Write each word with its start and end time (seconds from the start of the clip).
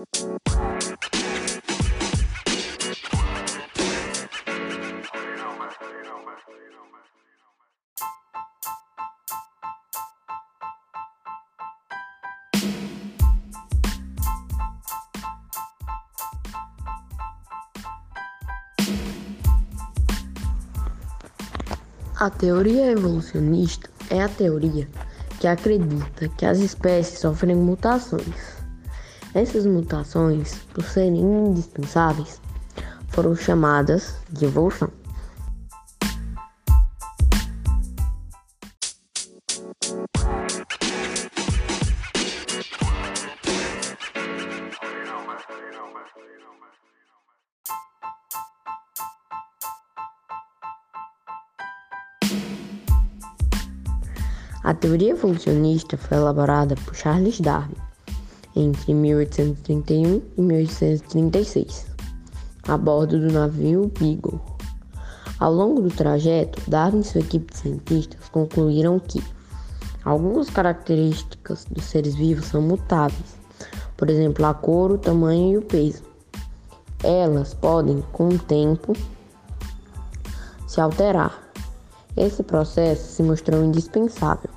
A 0.00 0.06
teoria 22.30 22.92
evolucionista 22.92 23.90
é 24.08 24.22
a 24.22 24.28
teoria 24.30 24.88
que 25.38 25.46
acredita 25.46 26.28
que 26.28 26.46
as 26.46 26.58
espécies 26.58 27.18
sofrem 27.18 27.56
mutações. 27.56 28.59
Essas 29.32 29.64
mutações, 29.64 30.54
por 30.74 30.82
serem 30.82 31.20
indispensáveis, 31.20 32.40
foram 33.10 33.36
chamadas 33.36 34.16
de 34.28 34.44
evolução. 34.44 34.90
A 54.64 54.74
teoria 54.74 55.12
evolucionista 55.12 55.96
foi 55.96 56.16
elaborada 56.16 56.74
por 56.84 56.96
Charles 56.96 57.40
Darwin 57.40 57.89
entre 58.60 58.92
1831 58.92 60.22
e 60.36 60.42
1836, 60.42 61.86
a 62.68 62.76
bordo 62.76 63.18
do 63.18 63.32
navio 63.32 63.90
Beagle. 63.98 64.40
Ao 65.38 65.52
longo 65.52 65.80
do 65.80 65.88
trajeto, 65.88 66.60
Darwin 66.68 67.00
e 67.00 67.04
sua 67.04 67.20
equipe 67.22 67.52
de 67.52 67.58
cientistas 67.58 68.28
concluíram 68.28 68.98
que 68.98 69.22
algumas 70.04 70.50
características 70.50 71.64
dos 71.70 71.84
seres 71.84 72.14
vivos 72.14 72.46
são 72.46 72.60
mutáveis, 72.60 73.38
por 73.96 74.10
exemplo, 74.10 74.44
a 74.44 74.52
cor, 74.52 74.92
o 74.92 74.98
tamanho 74.98 75.52
e 75.52 75.58
o 75.58 75.62
peso. 75.62 76.02
Elas 77.02 77.54
podem, 77.54 78.02
com 78.12 78.28
o 78.28 78.38
tempo, 78.38 78.92
se 80.66 80.80
alterar 80.80 81.50
esse 82.16 82.42
processo 82.42 83.12
se 83.12 83.22
mostrou 83.22 83.64
indispensável, 83.64 84.50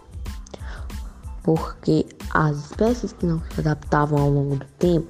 porque 1.43 2.05
as 2.33 2.57
espécies 2.57 3.13
que 3.13 3.25
não 3.25 3.41
se 3.51 3.59
adaptavam 3.59 4.19
ao 4.19 4.29
longo 4.29 4.55
do 4.55 4.65
tempo 4.79 5.07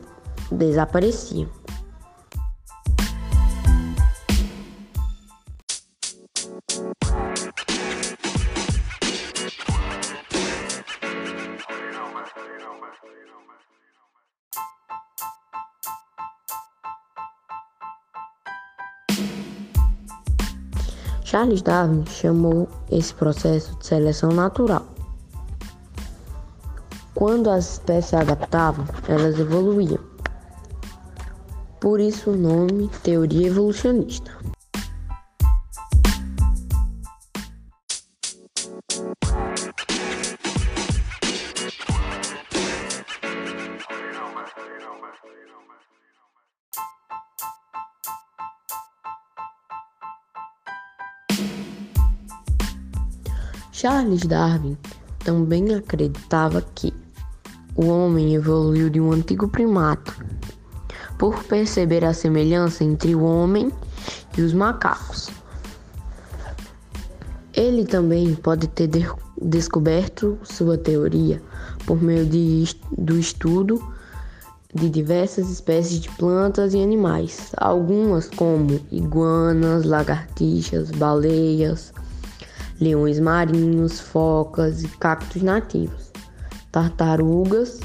desapareciam. 0.52 1.48
Charles 21.24 21.64
Darwin 21.64 22.06
chamou 22.06 22.70
esse 22.92 23.12
processo 23.16 23.76
de 23.80 23.88
seleção 23.88 24.32
natural. 24.32 24.93
Quando 27.26 27.50
as 27.50 27.76
espécies 27.76 28.10
se 28.10 28.16
adaptavam, 28.18 28.86
elas 29.08 29.40
evoluíam. 29.40 29.98
Por 31.80 32.02
isso 32.02 32.32
o 32.32 32.36
nome 32.36 32.90
teoria 33.02 33.48
evolucionista. 33.48 34.30
Charles 53.72 54.26
Darwin 54.26 54.78
também 55.24 55.74
acreditava 55.74 56.62
que 56.62 57.03
o 57.76 57.88
homem 57.88 58.36
evoluiu 58.36 58.90
de 58.90 59.00
um 59.00 59.12
antigo 59.12 59.48
primato 59.48 60.14
por 61.18 61.44
perceber 61.44 62.04
a 62.04 62.14
semelhança 62.14 62.84
entre 62.84 63.16
o 63.16 63.24
homem 63.24 63.72
e 64.38 64.42
os 64.42 64.54
macacos. 64.54 65.30
Ele 67.54 67.86
também 67.86 68.34
pode 68.36 68.68
ter 68.68 68.88
de 68.88 69.06
descoberto 69.42 70.38
sua 70.44 70.78
teoria 70.78 71.42
por 71.86 72.02
meio 72.02 72.26
de, 72.26 72.76
do 72.98 73.18
estudo 73.18 73.82
de 74.74 74.90
diversas 74.90 75.50
espécies 75.52 76.00
de 76.00 76.10
plantas 76.10 76.74
e 76.74 76.82
animais, 76.82 77.52
algumas 77.58 78.28
como 78.28 78.80
iguanas, 78.92 79.86
lagartixas, 79.86 80.90
baleias, 80.92 81.94
leões 82.80 83.20
marinhos, 83.20 84.00
focas 84.00 84.84
e 84.84 84.88
cactos 84.88 85.44
nativos, 85.44 86.12
tartarugas 86.74 87.80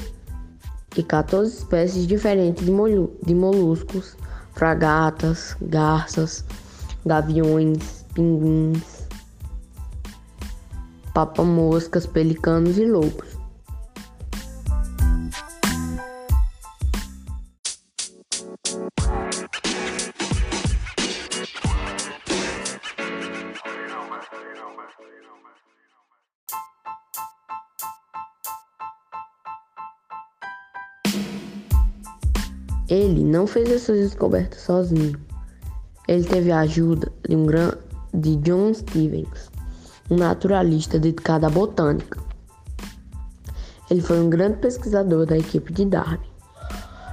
e 0.97 1.03
14 1.03 1.59
espécies 1.59 2.07
diferentes 2.07 2.65
de, 2.65 2.71
molu 2.71 3.15
de 3.23 3.35
moluscos, 3.35 4.17
fragatas, 4.55 5.55
garças, 5.61 6.43
gaviões, 7.05 8.03
pinguins, 8.15 9.07
papamoscas, 11.13 12.07
pelicanos 12.07 12.79
e 12.79 12.85
lobos. 12.85 13.38
Não 33.29 33.45
fez 33.47 33.71
essas 33.71 33.97
descobertas 33.99 34.61
sozinho. 34.61 35.19
Ele 36.07 36.23
teve 36.23 36.51
a 36.51 36.61
ajuda 36.61 37.11
de, 37.27 37.35
um 37.35 37.45
gran... 37.45 37.71
de 38.13 38.35
John 38.37 38.73
Stevens, 38.73 39.51
um 40.09 40.17
naturalista 40.17 40.97
dedicado 40.97 41.45
à 41.45 41.49
botânica. 41.49 42.19
Ele 43.89 44.01
foi 44.01 44.19
um 44.19 44.29
grande 44.29 44.57
pesquisador 44.57 45.25
da 45.25 45.37
equipe 45.37 45.71
de 45.71 45.85
Darwin. 45.85 46.27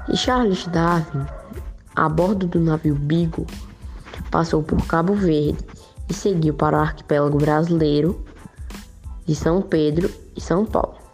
E 0.08 0.16
Charles 0.16 0.66
Darwin, 0.68 1.26
a 1.94 2.08
bordo 2.08 2.46
do 2.46 2.60
navio 2.60 2.94
Beagle, 2.94 3.46
passou 4.30 4.62
por 4.62 4.84
Cabo 4.86 5.14
Verde 5.14 5.58
e 6.08 6.14
seguiu 6.14 6.54
para 6.54 6.78
o 6.78 6.80
arquipélago 6.80 7.38
brasileiro 7.38 8.24
de 9.26 9.34
São 9.34 9.60
Pedro 9.60 10.10
e 10.34 10.40
São 10.40 10.64
Paulo. 10.64 11.05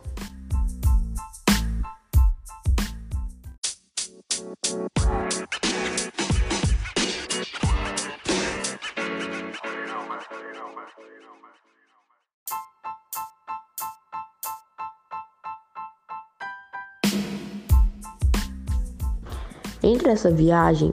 Entre 19.82 20.10
essa 20.10 20.30
viagem, 20.30 20.92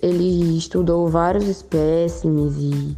ele 0.00 0.56
estudou 0.56 1.08
vários 1.08 1.46
espécimes 1.46 2.54
e 2.56 2.96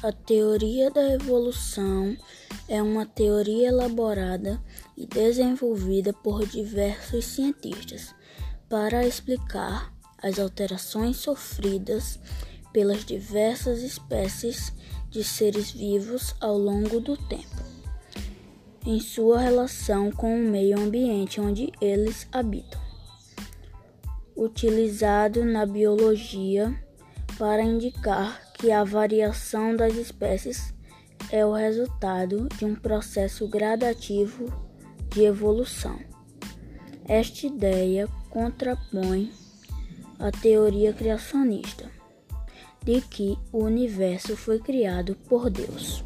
A 0.00 0.12
teoria 0.12 0.92
da 0.92 1.12
evolução 1.14 2.16
é 2.68 2.80
uma 2.80 3.04
teoria 3.04 3.66
elaborada 3.66 4.62
e 4.96 5.04
desenvolvida 5.04 6.12
por 6.12 6.46
diversos 6.46 7.24
cientistas 7.24 8.14
para 8.68 9.04
explicar 9.04 9.92
as 10.22 10.38
alterações 10.38 11.16
sofridas 11.16 12.20
pelas 12.72 13.04
diversas 13.04 13.82
espécies 13.82 14.72
de 15.10 15.24
seres 15.24 15.72
vivos 15.72 16.32
ao 16.40 16.56
longo 16.56 17.00
do 17.00 17.16
tempo, 17.16 17.64
em 18.86 19.00
sua 19.00 19.40
relação 19.40 20.12
com 20.12 20.32
o 20.32 20.48
meio 20.48 20.78
ambiente 20.78 21.40
onde 21.40 21.72
eles 21.80 22.28
habitam. 22.30 22.80
Utilizado 24.36 25.44
na 25.44 25.66
biologia 25.66 26.72
para 27.36 27.64
indicar 27.64 28.47
que 28.58 28.72
a 28.72 28.82
variação 28.82 29.76
das 29.76 29.94
espécies 29.94 30.74
é 31.30 31.46
o 31.46 31.52
resultado 31.52 32.48
de 32.56 32.64
um 32.64 32.74
processo 32.74 33.46
gradativo 33.46 34.52
de 35.10 35.24
evolução. 35.24 35.98
Esta 37.06 37.46
ideia 37.46 38.08
contrapõe 38.28 39.32
a 40.18 40.30
teoria 40.30 40.92
criacionista 40.92 41.88
de 42.82 43.00
que 43.00 43.38
o 43.52 43.64
universo 43.64 44.36
foi 44.36 44.58
criado 44.58 45.14
por 45.28 45.48
Deus. 45.48 46.04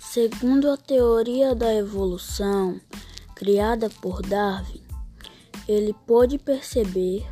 Segundo 0.00 0.70
a 0.70 0.76
teoria 0.78 1.54
da 1.54 1.74
evolução 1.74 2.80
criada 3.34 3.90
por 4.00 4.22
Darwin, 4.22 4.82
ele 5.68 5.94
pôde 6.06 6.38
perceber 6.38 7.26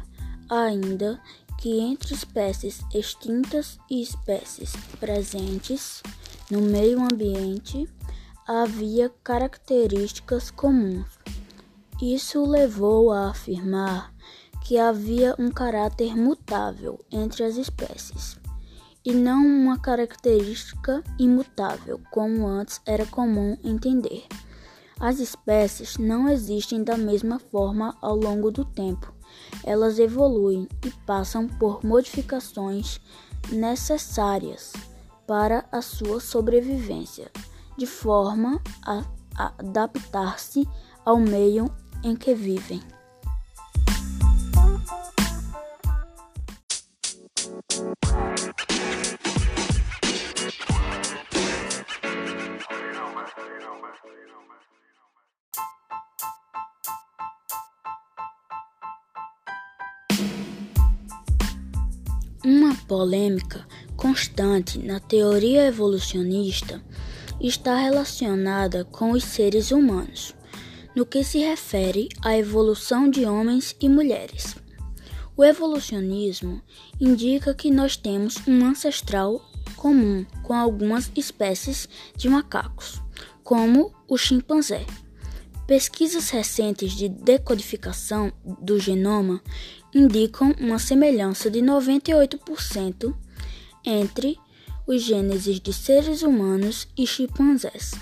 ainda 0.50 1.18
que 1.58 1.80
entre 1.80 2.12
espécies 2.12 2.82
extintas 2.92 3.78
e 3.90 4.02
espécies 4.02 4.72
presentes 5.00 6.02
no 6.50 6.60
meio 6.60 7.00
ambiente 7.00 7.88
havia 8.46 9.08
características 9.24 10.50
comuns. 10.50 11.06
Isso 12.02 12.44
levou 12.44 13.10
a 13.10 13.30
afirmar 13.30 14.13
que 14.64 14.78
havia 14.78 15.34
um 15.38 15.50
caráter 15.50 16.16
mutável 16.16 17.04
entre 17.12 17.44
as 17.44 17.56
espécies 17.56 18.38
e 19.04 19.12
não 19.12 19.44
uma 19.44 19.78
característica 19.78 21.04
imutável, 21.18 22.00
como 22.10 22.46
antes 22.46 22.80
era 22.86 23.04
comum 23.04 23.58
entender. 23.62 24.24
As 24.98 25.20
espécies 25.20 25.98
não 25.98 26.28
existem 26.30 26.82
da 26.82 26.96
mesma 26.96 27.38
forma 27.38 27.94
ao 28.00 28.16
longo 28.16 28.50
do 28.50 28.64
tempo. 28.64 29.12
Elas 29.62 29.98
evoluem 29.98 30.66
e 30.82 30.90
passam 31.04 31.46
por 31.46 31.84
modificações 31.84 32.98
necessárias 33.52 34.72
para 35.26 35.66
a 35.70 35.82
sua 35.82 36.20
sobrevivência, 36.20 37.30
de 37.76 37.86
forma 37.86 38.62
a 38.86 39.04
adaptar-se 39.36 40.66
ao 41.04 41.18
meio 41.18 41.70
em 42.02 42.16
que 42.16 42.34
vivem. 42.34 42.80
Uma 62.44 62.74
polêmica 62.86 63.66
constante 63.96 64.78
na 64.78 65.00
teoria 65.00 65.66
evolucionista 65.66 66.84
está 67.40 67.76
relacionada 67.76 68.84
com 68.84 69.12
os 69.12 69.24
seres 69.24 69.70
humanos, 69.70 70.34
no 70.94 71.06
que 71.06 71.24
se 71.24 71.38
refere 71.38 72.08
à 72.22 72.36
evolução 72.36 73.08
de 73.08 73.24
homens 73.24 73.74
e 73.80 73.88
mulheres. 73.88 74.63
O 75.36 75.42
evolucionismo 75.42 76.62
indica 77.00 77.52
que 77.52 77.70
nós 77.70 77.96
temos 77.96 78.36
um 78.46 78.64
ancestral 78.64 79.44
comum 79.76 80.24
com 80.42 80.54
algumas 80.54 81.10
espécies 81.16 81.88
de 82.16 82.28
macacos, 82.28 83.02
como 83.42 83.92
o 84.08 84.16
chimpanzé. 84.16 84.86
Pesquisas 85.66 86.30
recentes 86.30 86.92
de 86.92 87.08
decodificação 87.08 88.32
do 88.60 88.78
genoma 88.78 89.42
indicam 89.92 90.54
uma 90.60 90.78
semelhança 90.78 91.50
de 91.50 91.60
98% 91.60 93.14
entre 93.84 94.38
os 94.86 95.02
gêneses 95.02 95.58
de 95.58 95.72
seres 95.72 96.22
humanos 96.22 96.86
e 96.96 97.06
chimpanzés. 97.06 97.92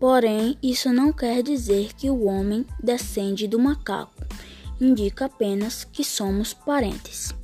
Porém, 0.00 0.56
isso 0.62 0.90
não 0.92 1.12
quer 1.12 1.42
dizer 1.42 1.92
que 1.92 2.08
o 2.08 2.24
homem 2.24 2.64
descende 2.82 3.46
do 3.46 3.58
macaco, 3.58 4.26
indica 4.80 5.26
apenas 5.26 5.84
que 5.84 6.02
somos 6.02 6.54
parentes. 6.54 7.34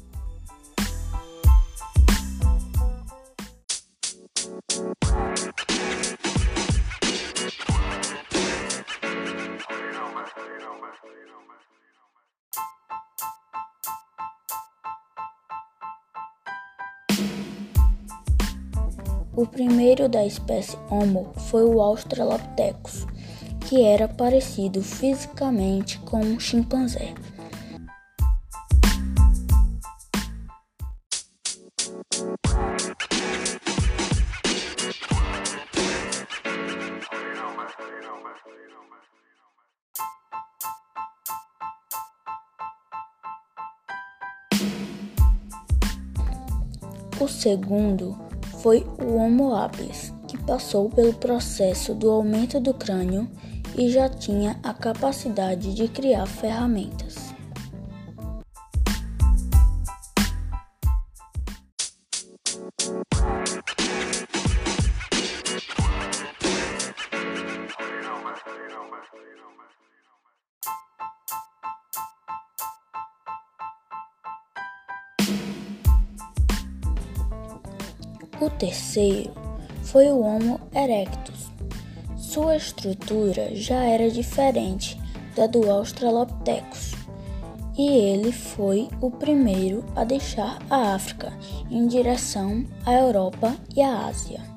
O 19.37 19.47
primeiro 19.47 20.09
da 20.09 20.25
espécie 20.25 20.79
Homo 20.91 21.35
foi 21.51 21.63
o 21.63 21.83
Australopithecus, 21.83 23.07
que 23.69 23.83
era 23.83 24.09
parecido 24.09 24.83
fisicamente 24.83 25.99
com 25.99 26.21
um 26.21 26.41
chimpanzé. 26.41 27.13
Segundo 47.47 48.19
foi 48.61 48.85
o 49.01 49.15
Homo 49.15 49.55
habilis, 49.55 50.13
que 50.27 50.37
passou 50.37 50.91
pelo 50.91 51.15
processo 51.15 51.95
do 51.95 52.11
aumento 52.11 52.59
do 52.59 52.75
crânio 52.75 53.31
e 53.79 53.89
já 53.89 54.09
tinha 54.09 54.59
a 54.65 54.75
capacidade 54.75 55.73
de 55.73 55.87
criar 55.87 56.27
ferramentas. 56.27 57.27
O 78.41 78.51
terceiro 78.51 79.33
foi 79.83 80.11
o 80.11 80.21
Homo 80.21 80.61
erectus. 80.75 81.51
Sua 82.17 82.57
estrutura 82.57 83.55
já 83.55 83.83
era 83.85 84.11
diferente 84.11 85.01
da 85.35 85.47
do 85.47 85.71
Australopithecus 85.71 86.93
e 87.79 87.89
ele 87.89 88.33
foi 88.33 88.89
o 89.01 89.11
primeiro 89.11 89.85
a 89.95 90.05
deixar 90.05 90.59
a 90.69 90.95
África 90.95 91.33
em 91.71 91.87
direção 91.87 92.65
à 92.85 92.93
Europa 92.93 93.57
e 93.75 93.83
à 93.83 94.07
Ásia. 94.07 94.56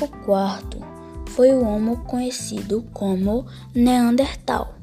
O 0.00 0.08
quarto 0.24 0.78
foi 1.26 1.50
o 1.50 1.62
Homo 1.62 1.98
conhecido 2.04 2.82
como 2.92 3.44
Neandertal. 3.74 4.74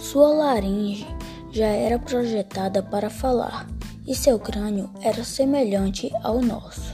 Sua 0.00 0.28
laringe 0.28 1.06
já 1.50 1.66
era 1.66 1.98
projetada 1.98 2.82
para 2.82 3.10
falar 3.10 3.68
e 4.06 4.14
seu 4.14 4.38
crânio 4.38 4.88
era 5.02 5.24
semelhante 5.24 6.10
ao 6.22 6.40
nosso. 6.40 6.91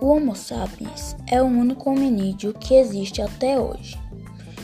O 0.00 0.06
Homo 0.06 0.36
sapiens 0.36 1.16
é 1.26 1.42
o 1.42 1.46
único 1.46 1.90
hominídeo 1.90 2.54
que 2.54 2.74
existe 2.74 3.20
até 3.20 3.58
hoje. 3.58 3.98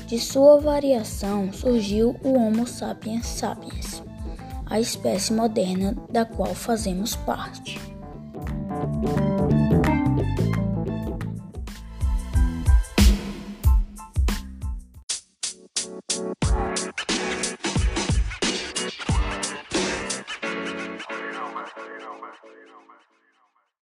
De 0.07 0.19
sua 0.19 0.61
variação 0.61 1.53
surgiu 1.53 2.15
o 2.23 2.35
Homo 2.35 2.67
sapiens 2.67 3.27
sapiens, 3.27 4.03
a 4.67 4.79
espécie 4.79 5.33
moderna 5.33 5.97
da 6.11 6.25
qual 6.25 6.55
fazemos 6.55 7.17
parte. 7.17 7.81